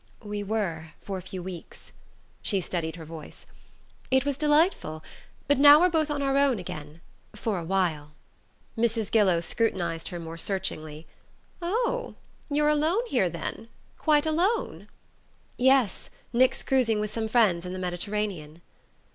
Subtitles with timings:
[0.23, 1.91] "We were, for a few weeks."
[2.41, 3.45] She steadied her voice.
[4.09, 5.03] "It was delightful.
[5.47, 7.01] But now we're both on our own again
[7.35, 8.13] for a while."
[8.75, 9.11] Mrs.
[9.11, 11.05] Gillow scrutinized her more searchingly.
[11.61, 12.15] "Oh,
[12.49, 13.67] you're alone here, then;
[13.99, 14.87] quite alone?"
[15.55, 18.63] "Yes: Nick's cruising with some friends in the Mediterranean."